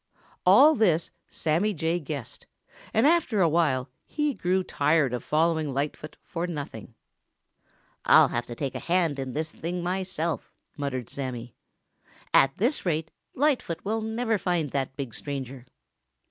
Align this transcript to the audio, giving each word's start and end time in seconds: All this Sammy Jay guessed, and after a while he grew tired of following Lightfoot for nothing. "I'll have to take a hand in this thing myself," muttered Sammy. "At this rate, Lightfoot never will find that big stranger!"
All 0.47 0.73
this 0.73 1.11
Sammy 1.27 1.75
Jay 1.75 1.99
guessed, 1.99 2.47
and 2.91 3.05
after 3.05 3.39
a 3.39 3.47
while 3.47 3.87
he 4.07 4.33
grew 4.33 4.63
tired 4.63 5.13
of 5.13 5.23
following 5.23 5.71
Lightfoot 5.75 6.17
for 6.23 6.47
nothing. 6.47 6.95
"I'll 8.05 8.29
have 8.29 8.47
to 8.47 8.55
take 8.55 8.73
a 8.73 8.79
hand 8.79 9.19
in 9.19 9.33
this 9.33 9.51
thing 9.51 9.83
myself," 9.83 10.51
muttered 10.75 11.11
Sammy. 11.11 11.53
"At 12.33 12.57
this 12.57 12.83
rate, 12.83 13.11
Lightfoot 13.35 13.85
never 13.85 14.31
will 14.33 14.37
find 14.39 14.71
that 14.71 14.95
big 14.95 15.13
stranger!" 15.13 15.67